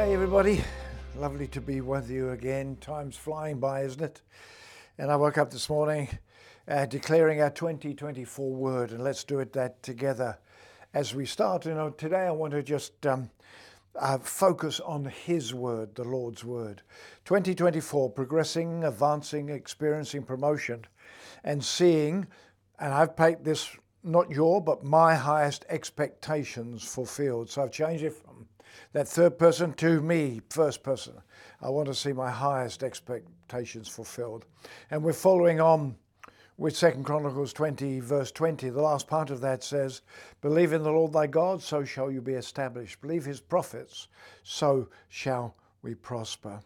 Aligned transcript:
G'day, 0.00 0.14
everybody. 0.14 0.64
Lovely 1.14 1.46
to 1.48 1.60
be 1.60 1.82
with 1.82 2.08
you 2.08 2.30
again. 2.30 2.78
Time's 2.80 3.18
flying 3.18 3.60
by, 3.60 3.82
isn't 3.82 4.00
it? 4.00 4.22
And 4.96 5.10
I 5.12 5.16
woke 5.16 5.36
up 5.36 5.50
this 5.50 5.68
morning 5.68 6.08
uh, 6.66 6.86
declaring 6.86 7.42
our 7.42 7.50
2024 7.50 8.50
word, 8.50 8.92
and 8.92 9.04
let's 9.04 9.24
do 9.24 9.40
it 9.40 9.52
that 9.52 9.82
together 9.82 10.38
as 10.94 11.14
we 11.14 11.26
start. 11.26 11.66
You 11.66 11.74
know, 11.74 11.90
today 11.90 12.26
I 12.26 12.30
want 12.30 12.52
to 12.52 12.62
just 12.62 13.06
um, 13.06 13.28
uh, 13.94 14.16
focus 14.16 14.80
on 14.80 15.04
His 15.04 15.52
word, 15.52 15.94
the 15.94 16.04
Lord's 16.04 16.46
word. 16.46 16.80
2024, 17.26 18.08
progressing, 18.08 18.84
advancing, 18.84 19.50
experiencing 19.50 20.22
promotion, 20.22 20.86
and 21.44 21.62
seeing, 21.62 22.26
and 22.78 22.94
I've 22.94 23.14
paid 23.14 23.44
this 23.44 23.68
not 24.02 24.30
your, 24.30 24.62
but 24.62 24.82
my 24.82 25.14
highest 25.14 25.66
expectations 25.68 26.84
fulfilled. 26.84 27.50
So 27.50 27.62
I've 27.62 27.70
changed 27.70 28.02
it 28.02 28.14
from 28.14 28.46
that 28.92 29.08
third 29.08 29.38
person 29.38 29.72
to 29.74 30.00
me, 30.00 30.40
first 30.50 30.82
person. 30.82 31.14
I 31.62 31.70
want 31.70 31.88
to 31.88 31.94
see 31.94 32.12
my 32.12 32.30
highest 32.30 32.82
expectations 32.82 33.88
fulfilled. 33.88 34.46
And 34.90 35.02
we're 35.02 35.12
following 35.12 35.60
on 35.60 35.96
with 36.60 36.76
Second 36.76 37.04
Chronicles 37.04 37.54
20, 37.54 38.00
verse 38.00 38.30
20. 38.32 38.68
The 38.68 38.82
last 38.82 39.06
part 39.06 39.30
of 39.30 39.40
that 39.40 39.64
says, 39.64 40.02
Believe 40.42 40.72
in 40.72 40.82
the 40.82 40.92
Lord 40.92 41.12
thy 41.12 41.26
God, 41.26 41.62
so 41.62 41.84
shall 41.84 42.10
you 42.10 42.20
be 42.20 42.34
established. 42.34 43.00
Believe 43.00 43.24
his 43.24 43.40
prophets, 43.40 44.08
so 44.42 44.88
shall 45.08 45.56
we 45.82 45.94
prosper. 45.94 46.60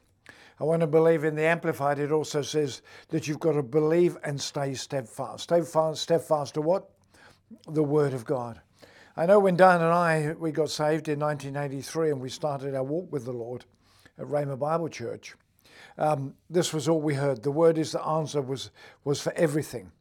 I 0.61 0.65
want 0.65 0.81
to 0.81 0.87
believe 0.87 1.25
in 1.25 1.35
the 1.35 1.45
Amplified. 1.45 1.99
It 1.99 2.13
also 2.13 2.43
says 2.43 2.83
that 3.09 3.27
you've 3.27 3.41
got 3.41 3.53
to 3.53 3.63
believe 3.63 4.17
and 4.25 4.41
stay 4.41 4.75
steadfast. 4.75 5.45
Stay 5.45 5.63
fast, 5.63 6.03
steadfast 6.03 6.55
to 6.55 6.61
what? 6.61 6.91
The 7.69 7.83
Word 7.83 8.15
of 8.15 8.25
God. 8.25 8.61
I 9.17 9.27
know 9.27 9.39
when 9.39 9.55
Dan 9.55 9.81
and 9.81 9.93
I 9.93 10.35
we 10.41 10.51
got 10.51 10.71
saved 10.71 11.09
in 11.09 11.21
1983 11.21 12.11
and 12.11 12.21
we 12.21 12.29
started 12.29 12.75
our 12.75 12.83
walk 12.83 13.13
with 13.13 13.25
the 13.25 13.33
Lord 13.33 13.65
at 14.19 14.27
Rhema 14.27 14.59
Bible 14.59 14.89
Church. 14.89 15.37
Um, 15.97 16.35
this 16.51 16.73
was 16.75 16.89
all 16.89 17.01
we 17.01 17.15
heard. 17.15 17.45
The 17.45 17.53
word 17.53 17.79
is 17.79 17.93
the 17.93 18.05
answer 18.05 18.43
was 18.43 18.73
was 19.05 19.21
for 19.21 19.33
everything, 19.35 19.93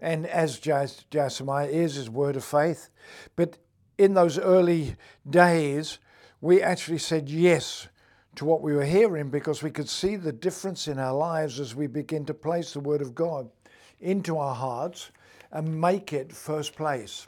and 0.00 0.26
as 0.26 0.58
Jasemiah 0.58 1.68
is 1.68 1.96
his 1.96 2.08
word 2.08 2.34
of 2.34 2.44
faith. 2.44 2.88
But 3.36 3.58
in 3.98 4.14
those 4.14 4.38
early 4.38 4.96
days, 5.28 5.98
we 6.40 6.62
actually 6.62 6.98
said 6.98 7.28
yes 7.28 7.88
to 8.36 8.46
what 8.46 8.62
we 8.62 8.72
were 8.72 8.86
hearing 8.86 9.28
because 9.28 9.62
we 9.62 9.70
could 9.70 9.88
see 9.88 10.16
the 10.16 10.32
difference 10.32 10.88
in 10.88 10.98
our 10.98 11.14
lives 11.14 11.60
as 11.60 11.74
we 11.74 11.88
begin 11.88 12.24
to 12.24 12.34
place 12.34 12.72
the 12.72 12.80
word 12.80 13.02
of 13.02 13.14
God 13.14 13.50
into 14.00 14.38
our 14.38 14.54
hearts 14.54 15.10
and 15.52 15.78
make 15.78 16.14
it 16.14 16.32
first 16.32 16.74
place. 16.74 17.26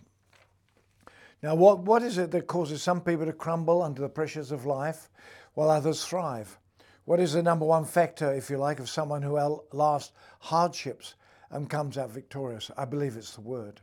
Now, 1.43 1.55
what, 1.55 1.81
what 1.81 2.03
is 2.03 2.19
it 2.19 2.33
that 2.33 2.49
causes 2.49 2.83
some 2.83 3.01
people 3.01 3.27
to 3.27 3.33
crumble 3.33 3.83
under 3.83 4.03
the 4.03 4.09
pressures 4.09 4.51
of 4.51 4.67
life 4.67 5.09
while 5.55 5.71
others 5.71 6.05
thrive? 6.05 6.59
What 7.05 7.21
is 7.21 7.33
the 7.33 7.43
number 7.43 7.65
one 7.65 7.85
factor, 7.85 8.35
if 8.35 8.51
you 8.51 8.59
like, 8.59 8.81
of 8.81 8.89
someone 8.91 9.23
who 9.23 9.39
outlasts 9.39 10.13
hardships 10.41 11.15
and 11.51 11.71
comes 11.71 11.97
out 11.97 12.11
victorious? 12.11 12.73
I 12.77 12.85
believe 12.85 13.17
it's 13.17 13.35
the 13.35 13.41
Word. 13.41 13.81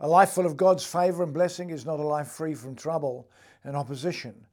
A 0.00 0.08
life 0.08 0.30
full 0.30 0.46
of 0.46 0.56
God's 0.56 0.84
favour 0.84 1.22
and 1.22 1.34
blessing 1.34 1.68
is 1.68 1.84
not 1.84 2.00
a 2.00 2.06
life 2.06 2.28
free 2.28 2.54
from 2.54 2.74
trouble 2.74 3.28
and 3.62 3.76
opposition. 3.76 4.46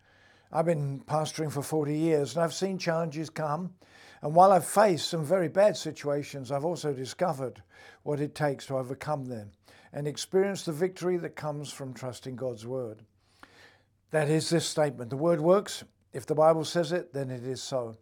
I've 0.52 0.66
been 0.66 1.00
pastoring 1.08 1.52
for 1.52 1.62
40 1.64 1.98
years 1.98 2.36
and 2.36 2.44
I've 2.44 2.54
seen 2.54 2.78
challenges 2.78 3.30
come. 3.30 3.74
And 4.22 4.36
while 4.36 4.52
I've 4.52 4.66
faced 4.66 5.10
some 5.10 5.24
very 5.24 5.48
bad 5.48 5.78
situations, 5.78 6.52
I've 6.52 6.66
also 6.66 6.92
discovered 6.92 7.62
what 8.04 8.20
it 8.20 8.36
takes 8.36 8.66
to 8.66 8.78
overcome 8.78 9.26
them 9.26 9.52
and 9.94 10.08
experience 10.08 10.64
the 10.64 10.72
victory 10.72 11.18
that 11.18 11.36
comes 11.36 11.72
from 11.72 11.94
trusting 11.94 12.36
God's 12.36 12.66
word. 12.66 13.00
That 14.12 14.30
is 14.30 14.50
this 14.50 14.66
statement 14.66 15.10
the 15.10 15.18
word 15.18 15.42
works. 15.42 15.84
If 16.14 16.26
the 16.26 16.36
Bible 16.36 16.64
says 16.64 16.92
it, 16.92 17.14
then 17.14 17.30
it 17.30 17.44
is 17.44 17.62
so. 17.62 17.98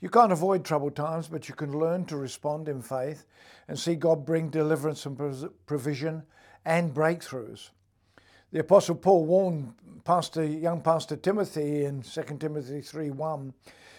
You 0.00 0.08
can't 0.08 0.32
avoid 0.32 0.64
troubled 0.64 0.96
times, 0.96 1.28
but 1.28 1.48
you 1.48 1.54
can 1.54 1.78
learn 1.78 2.06
to 2.06 2.16
respond 2.16 2.68
in 2.68 2.80
faith 2.80 3.26
and 3.68 3.78
see 3.78 3.94
God 3.94 4.24
bring 4.24 4.48
deliverance 4.48 5.04
and 5.04 5.50
provision 5.66 6.22
and 6.64 6.94
breakthroughs. 6.94 7.70
The 8.52 8.60
Apostle 8.60 8.96
Paul 8.96 9.26
warned 9.26 9.74
Pastor, 10.04 10.44
young 10.44 10.80
Pastor 10.80 11.16
Timothy 11.16 11.84
in 11.84 12.02
2 12.02 12.22
Timothy 12.40 12.80
3 12.80 13.10
1. 13.10 13.54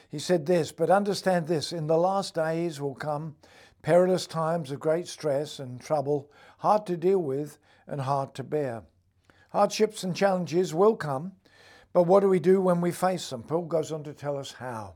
He 0.09 0.19
said 0.19 0.45
this, 0.45 0.71
but 0.73 0.89
understand 0.89 1.47
this 1.47 1.71
in 1.71 1.87
the 1.87 1.97
last 1.97 2.35
days 2.35 2.81
will 2.81 2.95
come 2.95 3.35
perilous 3.81 4.27
times 4.27 4.71
of 4.71 4.79
great 4.79 5.07
stress 5.07 5.59
and 5.59 5.81
trouble, 5.81 6.29
hard 6.59 6.85
to 6.87 6.97
deal 6.97 7.19
with 7.19 7.57
and 7.87 8.01
hard 8.01 8.33
to 8.35 8.43
bear. 8.43 8.83
Hardships 9.51 10.03
and 10.03 10.15
challenges 10.15 10.73
will 10.73 10.95
come, 10.95 11.33
but 11.93 12.03
what 12.03 12.21
do 12.21 12.29
we 12.29 12.39
do 12.39 12.61
when 12.61 12.79
we 12.79 12.91
face 12.91 13.29
them? 13.29 13.43
Paul 13.43 13.65
goes 13.65 13.91
on 13.91 14.03
to 14.03 14.13
tell 14.13 14.37
us 14.37 14.53
how. 14.53 14.93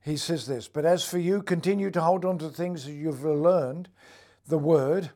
He 0.00 0.16
says 0.16 0.46
this, 0.46 0.68
but 0.68 0.84
as 0.84 1.04
for 1.04 1.18
you, 1.18 1.42
continue 1.42 1.90
to 1.90 2.00
hold 2.00 2.24
on 2.24 2.38
to 2.38 2.48
things 2.48 2.84
that 2.84 2.92
you've 2.92 3.24
learned, 3.24 3.88
the 4.46 4.58
word, 4.58 5.10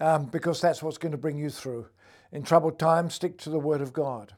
um, 0.00 0.26
because 0.26 0.60
that's 0.60 0.82
what's 0.82 0.98
going 0.98 1.12
to 1.12 1.18
bring 1.18 1.38
you 1.38 1.50
through. 1.50 1.88
In 2.30 2.42
troubled 2.42 2.78
times, 2.78 3.14
stick 3.14 3.36
to 3.38 3.50
the 3.50 3.58
word 3.58 3.80
of 3.80 3.92
God. 3.92 4.34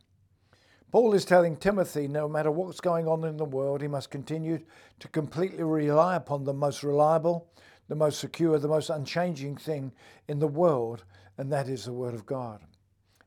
Paul 0.90 1.14
is 1.14 1.24
telling 1.24 1.56
Timothy 1.56 2.08
no 2.08 2.28
matter 2.28 2.50
what's 2.50 2.80
going 2.80 3.06
on 3.06 3.24
in 3.24 3.36
the 3.36 3.44
world, 3.44 3.80
he 3.80 3.88
must 3.88 4.10
continue 4.10 4.60
to 4.98 5.08
completely 5.08 5.62
rely 5.62 6.16
upon 6.16 6.44
the 6.44 6.52
most 6.52 6.82
reliable, 6.82 7.48
the 7.90 7.96
most 7.96 8.20
secure, 8.20 8.56
the 8.56 8.68
most 8.68 8.88
unchanging 8.88 9.56
thing 9.56 9.90
in 10.28 10.38
the 10.38 10.46
world, 10.46 11.04
and 11.36 11.52
that 11.52 11.68
is 11.68 11.84
the 11.84 11.92
Word 11.92 12.14
of 12.14 12.24
God. 12.24 12.60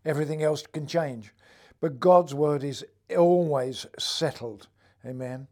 Everything 0.05 0.41
else 0.41 0.65
can 0.65 0.87
change, 0.87 1.33
but 1.81 1.99
God's 1.99 2.33
Word 2.33 2.63
is 2.63 2.85
always 3.13 3.85
settled. 3.99 4.69
Amen. 5.05 5.47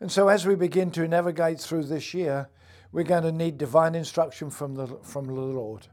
And 0.00 0.10
so, 0.10 0.26
as 0.26 0.44
we 0.44 0.56
begin 0.56 0.90
to 0.90 1.06
navigate 1.06 1.60
through 1.60 1.84
this 1.84 2.12
year, 2.12 2.48
we're 2.90 3.04
going 3.04 3.22
to 3.22 3.30
need 3.30 3.56
divine 3.56 3.94
instruction 3.94 4.50
from 4.50 4.74
the, 4.74 4.88
from 5.04 5.26
the 5.26 5.32
Lord. 5.32 5.86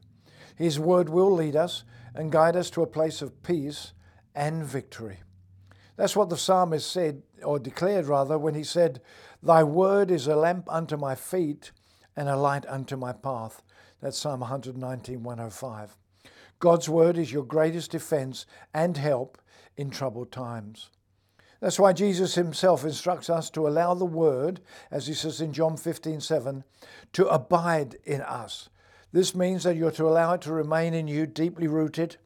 His 0.56 0.80
Word 0.80 1.10
will 1.10 1.32
lead 1.32 1.56
us 1.56 1.84
and 2.16 2.32
guide 2.32 2.56
us 2.56 2.72
to 2.72 2.82
a 2.82 2.88
place 2.88 3.22
of 3.22 3.44
peace 3.44 3.94
and 4.34 4.66
victory. 4.66 5.20
That's 5.96 6.16
what 6.16 6.30
the 6.30 6.38
psalmist 6.38 6.92
said, 6.92 7.22
or 7.44 7.60
declared 7.60 8.08
rather, 8.08 8.40
when 8.40 8.56
he 8.56 8.64
said, 8.64 9.00
Thy 9.44 9.64
word 9.64 10.10
is 10.10 10.26
a 10.26 10.36
lamp 10.36 10.66
unto 10.68 10.98
my 10.98 11.14
feet 11.14 11.72
and 12.16 12.30
a 12.30 12.36
light 12.36 12.66
unto 12.68 12.96
my 12.96 13.14
path. 13.14 13.62
That's 14.02 14.18
Psalm 14.18 14.42
119, 14.42 15.24
105. 15.24 15.98
God's 16.60 16.90
word 16.90 17.18
is 17.18 17.32
your 17.32 17.44
greatest 17.44 17.92
defense 17.92 18.46
and 18.74 18.98
help 18.98 19.38
in 19.78 19.90
troubled 19.90 20.32
times. 20.32 20.90
That's 21.60 21.80
why 21.80 21.94
Jesus 21.94 22.36
himself 22.36 22.84
instructs 22.84 23.30
us 23.30 23.50
to 23.52 23.68
allow 23.68 23.94
the 23.94 24.06
word, 24.06 24.62
as 24.90 25.06
he 25.06 25.14
says 25.14 25.42
in 25.42 25.54
John 25.54 25.78
15, 25.78 26.20
7, 26.20 26.64
to 27.14 27.28
abide 27.28 27.98
in 28.04 28.22
us. 28.22 28.70
This 29.12 29.36
means 29.36 29.64
that 29.64 29.76
you're 29.76 29.92
to 29.92 30.08
allow 30.08 30.34
it 30.34 30.42
to 30.42 30.54
remain 30.54 30.94
in 30.94 31.08
you 31.08 31.28
deeply 31.28 31.68
rooted, 31.68 32.18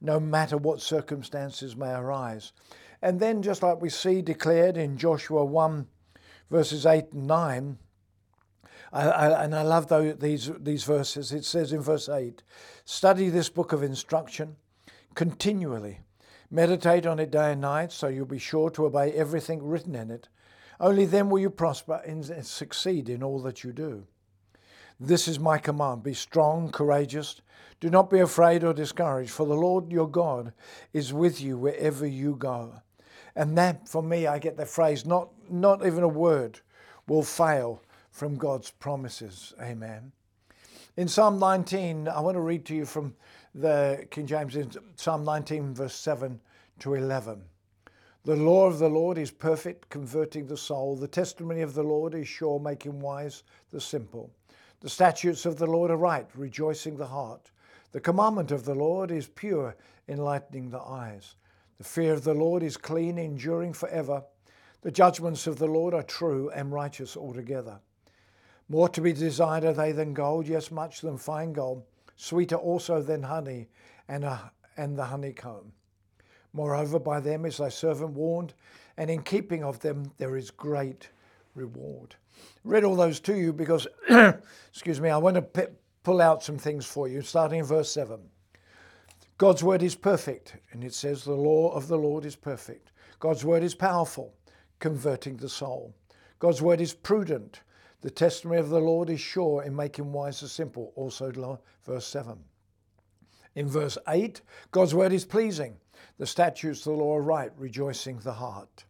no 0.00 0.20
matter 0.20 0.58
what 0.58 0.82
circumstances 0.82 1.76
may 1.76 1.92
arise. 1.92 2.52
And 3.00 3.18
then, 3.18 3.42
just 3.42 3.62
like 3.62 3.80
we 3.80 3.88
see 3.88 4.20
declared 4.20 4.76
in 4.76 4.98
Joshua 4.98 5.44
1, 5.44 5.86
verses 6.50 6.84
8 6.84 7.12
and 7.12 7.26
9, 7.26 7.78
I, 8.92 9.08
I, 9.08 9.44
and 9.44 9.54
I 9.54 9.62
love 9.62 9.88
those, 9.88 10.16
these, 10.18 10.50
these 10.60 10.84
verses. 10.84 11.32
It 11.32 11.44
says 11.44 11.72
in 11.72 11.80
verse 11.80 12.08
8 12.08 12.42
Study 12.84 13.28
this 13.28 13.48
book 13.48 13.72
of 13.72 13.82
instruction 13.82 14.56
continually. 15.14 16.00
Meditate 16.50 17.06
on 17.06 17.18
it 17.18 17.30
day 17.30 17.52
and 17.52 17.62
night 17.62 17.92
so 17.92 18.08
you'll 18.08 18.26
be 18.26 18.38
sure 18.38 18.68
to 18.70 18.84
obey 18.84 19.12
everything 19.12 19.62
written 19.62 19.94
in 19.94 20.10
it. 20.10 20.28
Only 20.78 21.06
then 21.06 21.30
will 21.30 21.38
you 21.38 21.48
prosper 21.48 22.02
and 22.04 22.24
succeed 22.44 23.08
in 23.08 23.22
all 23.22 23.40
that 23.42 23.64
you 23.64 23.72
do. 23.72 24.06
This 25.00 25.26
is 25.26 25.38
my 25.38 25.58
command 25.58 26.02
be 26.02 26.14
strong, 26.14 26.70
courageous. 26.70 27.40
Do 27.80 27.88
not 27.88 28.10
be 28.10 28.20
afraid 28.20 28.62
or 28.62 28.72
discouraged, 28.72 29.30
for 29.30 29.46
the 29.46 29.54
Lord 29.54 29.90
your 29.90 30.08
God 30.08 30.52
is 30.92 31.12
with 31.12 31.40
you 31.40 31.56
wherever 31.56 32.06
you 32.06 32.36
go. 32.36 32.74
And 33.34 33.56
that, 33.58 33.88
for 33.88 34.02
me, 34.02 34.26
I 34.26 34.38
get 34.38 34.56
the 34.56 34.66
phrase, 34.66 35.06
not, 35.06 35.30
not 35.50 35.84
even 35.86 36.02
a 36.02 36.08
word 36.08 36.60
will 37.08 37.22
fail 37.22 37.82
from 38.12 38.36
God's 38.36 38.70
promises. 38.70 39.52
Amen. 39.60 40.12
In 40.96 41.08
Psalm 41.08 41.38
19, 41.38 42.06
I 42.06 42.20
want 42.20 42.36
to 42.36 42.40
read 42.40 42.66
to 42.66 42.74
you 42.74 42.84
from 42.84 43.14
the 43.54 44.06
King 44.10 44.26
James 44.26 44.54
in 44.54 44.70
Psalm 44.96 45.24
19, 45.24 45.74
verse 45.74 45.94
7 45.94 46.38
to 46.80 46.94
11. 46.94 47.42
The 48.24 48.36
law 48.36 48.66
of 48.66 48.78
the 48.78 48.88
Lord 48.88 49.16
is 49.18 49.30
perfect, 49.30 49.88
converting 49.88 50.46
the 50.46 50.56
soul. 50.56 50.94
The 50.94 51.08
testimony 51.08 51.62
of 51.62 51.74
the 51.74 51.82
Lord 51.82 52.14
is 52.14 52.28
sure, 52.28 52.60
making 52.60 53.00
wise 53.00 53.42
the 53.70 53.80
simple. 53.80 54.30
The 54.80 54.90
statutes 54.90 55.46
of 55.46 55.56
the 55.56 55.66
Lord 55.66 55.90
are 55.90 55.96
right, 55.96 56.28
rejoicing 56.34 56.96
the 56.96 57.06
heart. 57.06 57.50
The 57.92 58.00
commandment 58.00 58.52
of 58.52 58.64
the 58.64 58.74
Lord 58.74 59.10
is 59.10 59.26
pure, 59.26 59.74
enlightening 60.08 60.70
the 60.70 60.80
eyes. 60.80 61.36
The 61.78 61.84
fear 61.84 62.12
of 62.12 62.24
the 62.24 62.34
Lord 62.34 62.62
is 62.62 62.76
clean, 62.76 63.16
enduring 63.16 63.72
forever. 63.72 64.22
The 64.82 64.90
judgments 64.90 65.46
of 65.46 65.58
the 65.58 65.66
Lord 65.66 65.94
are 65.94 66.02
true 66.02 66.50
and 66.50 66.72
righteous 66.72 67.16
altogether. 67.16 67.80
More 68.72 68.88
to 68.88 69.02
be 69.02 69.12
desired 69.12 69.64
are 69.64 69.74
they 69.74 69.92
than 69.92 70.14
gold, 70.14 70.48
yes, 70.48 70.70
much 70.70 71.02
than 71.02 71.18
fine 71.18 71.52
gold, 71.52 71.82
sweeter 72.16 72.56
also 72.56 73.02
than 73.02 73.22
honey 73.22 73.68
and, 74.08 74.24
and 74.78 74.96
the 74.96 75.04
honeycomb. 75.04 75.72
Moreover, 76.54 76.98
by 76.98 77.20
them 77.20 77.44
is 77.44 77.58
thy 77.58 77.68
servant 77.68 78.12
warned, 78.12 78.54
and 78.96 79.10
in 79.10 79.24
keeping 79.24 79.62
of 79.62 79.80
them 79.80 80.10
there 80.16 80.38
is 80.38 80.50
great 80.50 81.10
reward. 81.54 82.16
Read 82.64 82.82
all 82.82 82.96
those 82.96 83.20
to 83.20 83.36
you 83.36 83.52
because, 83.52 83.86
excuse 84.70 85.02
me, 85.02 85.10
I 85.10 85.18
want 85.18 85.34
to 85.34 85.42
p- 85.42 85.74
pull 86.02 86.22
out 86.22 86.42
some 86.42 86.56
things 86.56 86.86
for 86.86 87.08
you, 87.08 87.20
starting 87.20 87.58
in 87.58 87.66
verse 87.66 87.92
7. 87.92 88.18
God's 89.36 89.62
word 89.62 89.82
is 89.82 89.94
perfect, 89.94 90.56
and 90.70 90.82
it 90.82 90.94
says, 90.94 91.24
The 91.24 91.34
law 91.34 91.74
of 91.74 91.88
the 91.88 91.98
Lord 91.98 92.24
is 92.24 92.36
perfect. 92.36 92.92
God's 93.20 93.44
word 93.44 93.64
is 93.64 93.74
powerful, 93.74 94.32
converting 94.78 95.36
the 95.36 95.50
soul. 95.50 95.94
God's 96.38 96.62
word 96.62 96.80
is 96.80 96.94
prudent. 96.94 97.60
The 98.02 98.10
testimony 98.10 98.60
of 98.60 98.68
the 98.68 98.80
Lord 98.80 99.10
is 99.10 99.20
sure 99.20 99.62
in 99.62 99.74
making 99.74 100.12
wise 100.12 100.40
the 100.40 100.48
simple. 100.48 100.92
Also, 100.96 101.60
verse 101.84 102.06
7. 102.06 102.38
In 103.54 103.68
verse 103.68 103.96
8, 104.08 104.40
God's 104.70 104.94
word 104.94 105.12
is 105.12 105.24
pleasing. 105.24 105.76
The 106.18 106.26
statutes 106.26 106.80
of 106.80 106.96
the 106.96 107.02
law 107.02 107.16
are 107.16 107.22
right, 107.22 107.52
rejoicing 107.56 108.18
the 108.18 108.32
heart. 108.32 108.84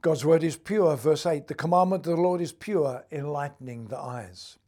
God's 0.00 0.24
word 0.24 0.44
is 0.44 0.56
pure. 0.56 0.96
Verse 0.96 1.26
8, 1.26 1.48
the 1.48 1.54
commandment 1.54 2.06
of 2.06 2.16
the 2.16 2.22
Lord 2.22 2.40
is 2.40 2.52
pure, 2.52 3.04
enlightening 3.10 3.86
the 3.86 3.98
eyes. 3.98 4.58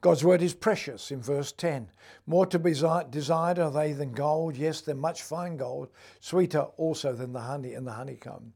God's 0.00 0.24
word 0.24 0.42
is 0.42 0.54
precious 0.54 1.10
in 1.10 1.20
verse 1.22 1.52
10. 1.52 1.90
More 2.26 2.46
to 2.46 2.58
be 2.58 2.72
desired 2.72 3.58
are 3.58 3.70
they 3.70 3.92
than 3.92 4.12
gold, 4.12 4.56
yes, 4.56 4.80
than 4.80 4.98
much 4.98 5.22
fine 5.22 5.56
gold, 5.56 5.88
sweeter 6.20 6.62
also 6.78 7.12
than 7.12 7.32
the 7.32 7.40
honey 7.40 7.74
and 7.74 7.86
the 7.86 7.92
honeycomb. 7.92 8.54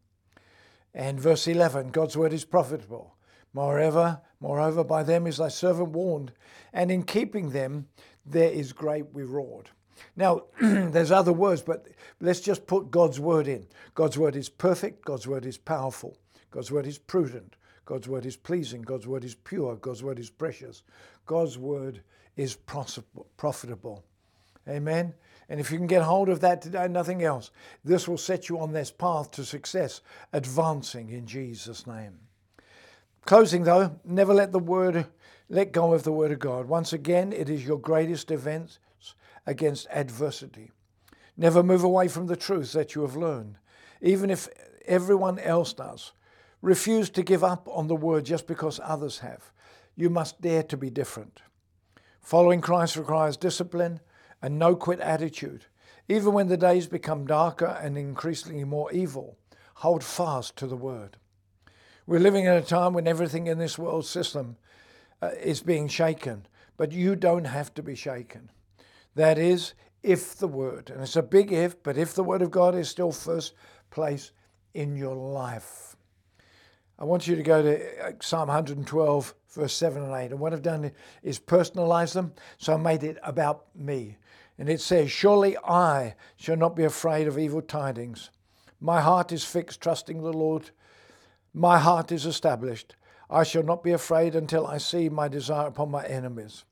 And 0.94 1.20
verse 1.20 1.46
11, 1.46 1.90
God's 1.90 2.16
word 2.16 2.32
is 2.32 2.44
profitable. 2.44 3.14
Moreover, 3.54 4.20
moreover, 4.40 4.82
by 4.82 5.04
them 5.04 5.26
is 5.26 5.38
thy 5.38 5.48
servant 5.48 5.90
warned, 5.90 6.32
and 6.72 6.90
in 6.90 7.04
keeping 7.04 7.50
them 7.50 7.86
there 8.26 8.50
is 8.50 8.72
great 8.72 9.06
reward. 9.12 9.70
Now, 10.16 10.42
there's 10.60 11.12
other 11.12 11.32
words, 11.32 11.62
but 11.62 11.86
let's 12.20 12.40
just 12.40 12.66
put 12.66 12.90
God's 12.90 13.20
word 13.20 13.46
in. 13.46 13.66
God's 13.94 14.18
word 14.18 14.34
is 14.34 14.48
perfect, 14.48 15.04
God's 15.04 15.28
word 15.28 15.46
is 15.46 15.56
powerful, 15.56 16.18
God's 16.50 16.72
word 16.72 16.86
is 16.86 16.98
prudent, 16.98 17.56
God's 17.84 18.08
word 18.08 18.26
is 18.26 18.36
pleasing, 18.36 18.82
God's 18.82 19.06
word 19.06 19.24
is 19.24 19.36
pure, 19.36 19.76
God's 19.76 20.02
word 20.02 20.18
is 20.18 20.30
precious, 20.30 20.82
God's 21.24 21.56
word 21.56 22.02
is 22.36 22.56
profitable. 22.56 24.04
Amen. 24.68 25.14
And 25.48 25.60
if 25.60 25.70
you 25.70 25.78
can 25.78 25.86
get 25.86 26.02
hold 26.02 26.28
of 26.28 26.40
that 26.40 26.62
today, 26.62 26.88
nothing 26.88 27.22
else, 27.22 27.50
this 27.84 28.08
will 28.08 28.18
set 28.18 28.48
you 28.48 28.58
on 28.58 28.72
this 28.72 28.90
path 28.90 29.30
to 29.32 29.44
success, 29.44 30.00
advancing 30.32 31.10
in 31.10 31.26
Jesus' 31.26 31.86
name. 31.86 32.18
Closing 33.26 33.64
though, 33.64 33.98
never 34.04 34.34
let 34.34 34.52
the 34.52 34.58
word 34.58 35.06
let 35.48 35.72
go 35.72 35.94
of 35.94 36.02
the 36.02 36.12
word 36.12 36.32
of 36.32 36.38
God. 36.38 36.66
Once 36.66 36.92
again, 36.92 37.32
it 37.32 37.48
is 37.48 37.64
your 37.64 37.78
greatest 37.78 38.28
defense 38.28 38.78
against 39.46 39.86
adversity. 39.90 40.70
Never 41.36 41.62
move 41.62 41.84
away 41.84 42.08
from 42.08 42.26
the 42.26 42.36
truth 42.36 42.72
that 42.72 42.94
you 42.94 43.02
have 43.02 43.16
learned, 43.16 43.56
even 44.00 44.30
if 44.30 44.48
everyone 44.86 45.38
else 45.38 45.72
does. 45.72 46.12
Refuse 46.62 47.10
to 47.10 47.22
give 47.22 47.44
up 47.44 47.68
on 47.70 47.88
the 47.88 47.96
word 47.96 48.24
just 48.24 48.46
because 48.46 48.80
others 48.82 49.18
have. 49.18 49.52
You 49.96 50.10
must 50.10 50.40
dare 50.40 50.62
to 50.64 50.76
be 50.76 50.90
different. 50.90 51.42
Following 52.20 52.60
Christ 52.60 52.96
requires 52.96 53.36
discipline 53.36 54.00
and 54.40 54.58
no 54.58 54.74
quit 54.76 55.00
attitude. 55.00 55.66
Even 56.08 56.32
when 56.32 56.48
the 56.48 56.56
days 56.56 56.86
become 56.86 57.26
darker 57.26 57.78
and 57.82 57.96
increasingly 57.96 58.64
more 58.64 58.92
evil, 58.92 59.36
hold 59.76 60.04
fast 60.04 60.56
to 60.56 60.66
the 60.66 60.76
word. 60.76 61.16
We're 62.06 62.20
living 62.20 62.44
in 62.44 62.52
a 62.52 62.62
time 62.62 62.92
when 62.92 63.08
everything 63.08 63.46
in 63.46 63.58
this 63.58 63.78
world 63.78 64.04
system 64.04 64.56
uh, 65.22 65.30
is 65.40 65.62
being 65.62 65.88
shaken, 65.88 66.46
but 66.76 66.92
you 66.92 67.16
don't 67.16 67.46
have 67.46 67.72
to 67.74 67.82
be 67.82 67.94
shaken. 67.94 68.50
That 69.14 69.38
is, 69.38 69.72
if 70.02 70.36
the 70.36 70.48
word, 70.48 70.90
and 70.90 71.00
it's 71.02 71.16
a 71.16 71.22
big 71.22 71.50
if, 71.50 71.82
but 71.82 71.96
if 71.96 72.14
the 72.14 72.24
word 72.24 72.42
of 72.42 72.50
God 72.50 72.74
is 72.74 72.90
still 72.90 73.10
first 73.10 73.54
place 73.90 74.32
in 74.74 74.96
your 74.96 75.14
life. 75.16 75.96
I 76.98 77.04
want 77.04 77.26
you 77.26 77.36
to 77.36 77.42
go 77.42 77.62
to 77.62 78.06
uh, 78.06 78.12
Psalm 78.20 78.48
112, 78.48 79.34
verse 79.50 79.72
7 79.72 80.02
and 80.02 80.12
8. 80.12 80.30
And 80.32 80.40
what 80.40 80.52
I've 80.52 80.62
done 80.62 80.92
is 81.22 81.40
personalize 81.40 82.12
them, 82.12 82.34
so 82.58 82.74
I 82.74 82.76
made 82.76 83.02
it 83.02 83.18
about 83.22 83.64
me. 83.74 84.18
And 84.58 84.68
it 84.68 84.80
says, 84.80 85.10
Surely 85.10 85.56
I 85.58 86.14
shall 86.36 86.56
not 86.56 86.76
be 86.76 86.84
afraid 86.84 87.26
of 87.26 87.38
evil 87.38 87.62
tidings. 87.62 88.30
My 88.80 89.00
heart 89.00 89.32
is 89.32 89.42
fixed, 89.42 89.80
trusting 89.80 90.22
the 90.22 90.32
Lord. 90.32 90.70
My 91.54 91.78
heart 91.78 92.10
is 92.10 92.26
established. 92.26 92.96
I 93.30 93.44
shall 93.44 93.62
not 93.62 93.82
be 93.82 93.92
afraid 93.92 94.34
until 94.34 94.66
I 94.66 94.78
see 94.78 95.08
my 95.08 95.28
desire 95.28 95.68
upon 95.68 95.90
my 95.90 96.04
enemies. 96.04 96.64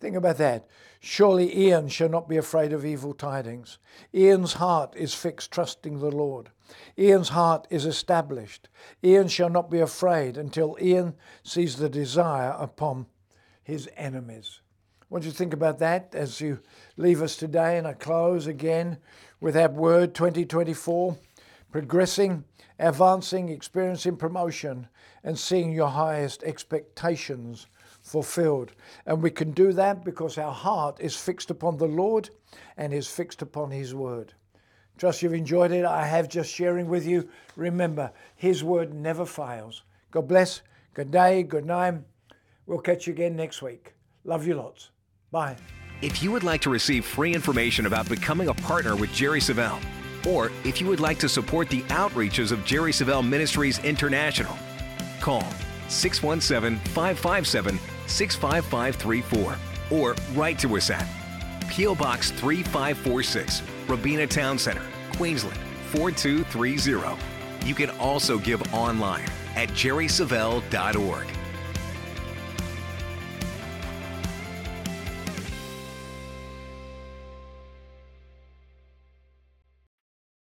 Think 0.00 0.14
about 0.16 0.38
that. 0.38 0.68
Surely 1.00 1.66
Ian 1.66 1.88
shall 1.88 2.08
not 2.08 2.28
be 2.28 2.36
afraid 2.36 2.72
of 2.72 2.84
evil 2.84 3.12
tidings. 3.12 3.78
Ian's 4.14 4.54
heart 4.54 4.94
is 4.96 5.14
fixed, 5.14 5.50
trusting 5.50 5.98
the 5.98 6.10
Lord. 6.12 6.50
Ian's 6.96 7.30
heart 7.30 7.66
is 7.70 7.84
established. 7.84 8.68
Ian 9.02 9.26
shall 9.26 9.50
not 9.50 9.70
be 9.70 9.80
afraid 9.80 10.36
until 10.36 10.76
Ian 10.80 11.14
sees 11.42 11.76
the 11.76 11.88
desire 11.88 12.54
upon 12.58 13.06
his 13.64 13.88
enemies. 13.96 14.60
What 15.08 15.22
do 15.22 15.28
you 15.28 15.32
think 15.32 15.52
about 15.52 15.78
that 15.80 16.14
as 16.14 16.40
you 16.40 16.60
leave 16.98 17.22
us 17.22 17.36
today. 17.36 17.78
And 17.78 17.86
I 17.86 17.94
close 17.94 18.46
again 18.46 18.98
with 19.40 19.54
that 19.54 19.72
word 19.72 20.14
2024 20.14 21.16
progressing, 21.70 22.44
advancing, 22.78 23.48
experiencing 23.48 24.16
promotion, 24.16 24.88
and 25.24 25.38
seeing 25.38 25.72
your 25.72 25.88
highest 25.88 26.42
expectations 26.44 27.66
fulfilled. 28.00 28.72
And 29.06 29.22
we 29.22 29.30
can 29.30 29.52
do 29.52 29.72
that 29.72 30.04
because 30.04 30.38
our 30.38 30.52
heart 30.52 30.98
is 31.00 31.16
fixed 31.16 31.50
upon 31.50 31.76
the 31.76 31.86
Lord 31.86 32.30
and 32.76 32.92
is 32.92 33.08
fixed 33.08 33.42
upon 33.42 33.70
His 33.70 33.94
Word. 33.94 34.34
Trust 34.96 35.22
you've 35.22 35.34
enjoyed 35.34 35.70
it. 35.70 35.84
I 35.84 36.04
have 36.04 36.28
just 36.28 36.52
sharing 36.52 36.88
with 36.88 37.06
you. 37.06 37.28
Remember, 37.56 38.12
His 38.34 38.64
Word 38.64 38.94
never 38.94 39.24
fails. 39.24 39.82
God 40.10 40.26
bless. 40.26 40.62
Good 40.94 41.10
day. 41.10 41.42
Good 41.42 41.66
night. 41.66 41.94
We'll 42.66 42.80
catch 42.80 43.06
you 43.06 43.12
again 43.12 43.36
next 43.36 43.62
week. 43.62 43.94
Love 44.24 44.46
you 44.46 44.54
lots. 44.54 44.90
Bye. 45.30 45.56
If 46.02 46.22
you 46.22 46.30
would 46.32 46.44
like 46.44 46.60
to 46.62 46.70
receive 46.70 47.04
free 47.04 47.34
information 47.34 47.86
about 47.86 48.08
becoming 48.08 48.48
a 48.48 48.54
partner 48.54 48.94
with 48.96 49.12
Jerry 49.12 49.40
Savelle, 49.40 49.80
or 50.26 50.50
if 50.64 50.80
you 50.80 50.86
would 50.86 51.00
like 51.00 51.18
to 51.18 51.28
support 51.28 51.68
the 51.68 51.82
outreaches 51.84 52.52
of 52.52 52.64
Jerry 52.64 52.92
Savelle 52.92 53.26
Ministries 53.26 53.78
International, 53.84 54.56
call 55.20 55.44
617 55.88 56.78
557 56.92 57.78
65534 58.06 59.56
or 59.90 60.14
write 60.34 60.58
to 60.58 60.76
us 60.76 60.90
at 60.90 61.06
P.O. 61.68 61.94
Box 61.94 62.30
3546, 62.32 63.62
Robina 63.86 64.26
Town 64.26 64.58
Center, 64.58 64.82
Queensland 65.16 65.58
4230. 65.92 67.16
You 67.66 67.74
can 67.74 67.90
also 67.98 68.38
give 68.38 68.62
online 68.74 69.24
at 69.56 69.68
jerrysavelle.org. 69.70 71.26